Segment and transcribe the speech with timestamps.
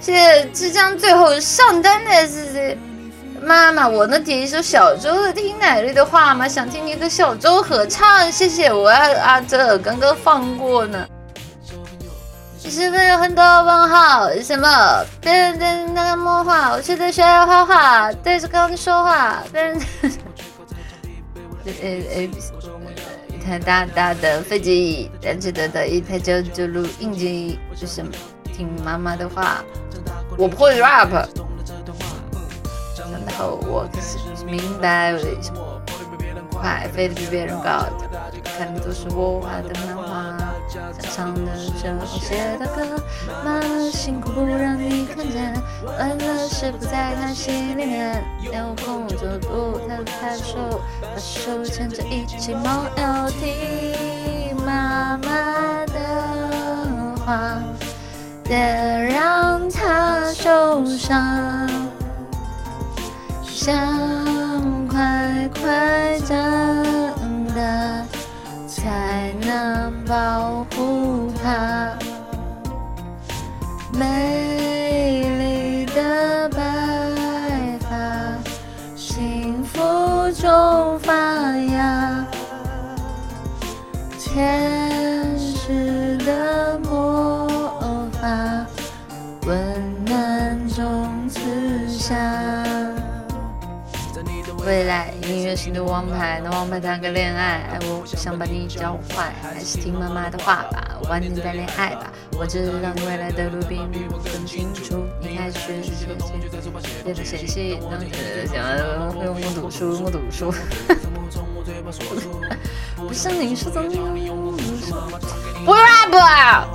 [0.00, 2.78] 谢谢即将最后上单的是谁？
[3.40, 6.46] 妈妈，我能点一首小周的《听奶绿的话》吗？
[6.46, 8.72] 想听你和小周合唱，谢谢。
[8.72, 11.04] 我要啊，这刚刚放过呢。
[12.62, 14.30] 你是不是有很多问号？
[14.40, 15.04] 什么？
[15.20, 19.42] 别人在那魔画，我却在学画画，对着钢琴说话。
[19.52, 19.80] 别人，
[21.64, 21.72] 呃
[22.14, 28.12] 呃，一台大大的飞机，燃起的的一台九九路印机，是什么？
[28.52, 29.64] 听妈妈的话，
[30.36, 31.26] 我不会 rap。
[33.26, 33.88] 然后我
[34.46, 35.80] 明白为什么
[36.52, 37.84] 快飞得比别人高，
[38.44, 40.36] 看的都是我画的漫画，
[41.00, 43.02] 唱的是我写的歌。
[43.44, 48.22] 妈妈辛苦不让你看见，快乐是不在他心里面。
[48.42, 48.52] 有
[48.84, 52.64] 空就多看看手，把手牵着一起梦
[52.96, 53.30] 游。
[53.30, 57.62] 听妈妈的话，
[58.52, 61.66] 别让她受伤。
[63.42, 63.74] 想
[64.86, 66.36] 快快长
[67.56, 68.04] 大，
[68.68, 71.96] 才能保护她。
[73.98, 74.51] 美
[94.64, 102.12] 未来音乐是的王牌，那王牌谈个恋爱，我不想把你教坏，还是听妈妈的话吧，晚点再恋爱吧。
[102.38, 106.40] 我知道你未来的路比你更清楚，你开始学习写信，
[107.04, 108.04] 写的写信，然后
[108.46, 110.52] 想要我读书，我 读书，
[112.96, 114.36] 不是你说的那样，
[115.64, 116.66] 不 rap。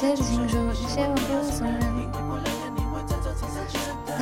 [0.00, 1.78] 写着情书，写完不送人。
[4.06, 4.18] 当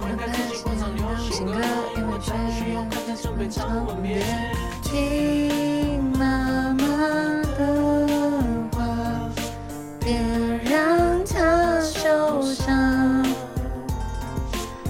[0.00, 1.52] 我开始流行歌，
[1.94, 2.26] 因为学
[2.72, 4.26] 院开始会唱别
[4.82, 6.82] 听妈妈
[7.56, 7.60] 的
[8.72, 8.78] 话，
[10.00, 10.18] 别
[10.64, 13.24] 让她受伤。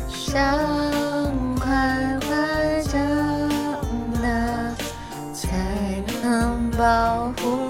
[0.09, 0.41] 想
[1.59, 2.99] 快快长
[4.23, 4.25] 大，
[5.35, 7.70] 才能保护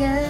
[0.00, 0.29] 天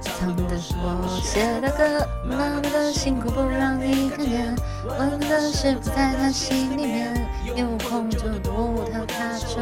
[0.00, 4.54] 唱的是我写的歌，妈妈的辛苦不让你看见，
[4.98, 7.28] 温暖是不在她心里面。
[7.56, 9.58] 有空就多和她手，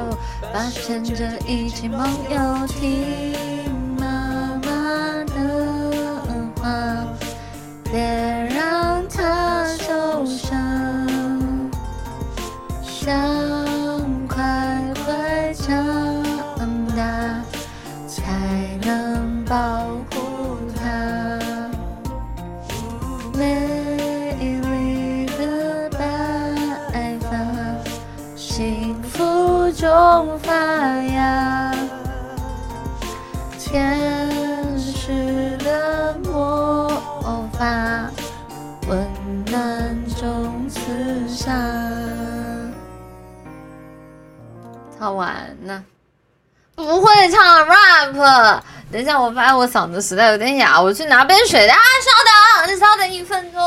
[0.53, 2.01] 把牵着一起梦
[2.31, 2.67] 游。
[2.67, 5.37] 听妈妈的
[6.61, 7.07] 话，
[7.85, 8.36] 别
[29.97, 31.75] 中发芽。
[33.59, 36.87] 天使的魔
[37.55, 37.65] 法，
[38.89, 39.09] 温
[39.47, 41.51] 暖中慈祥。
[44.99, 45.83] 唱完呢？
[46.75, 48.61] 不会唱 rap。
[48.93, 51.67] 等一下，我发现我嗓子实在有点哑，我去拿杯水。
[51.67, 53.63] 啊，稍等，稍等一分钟。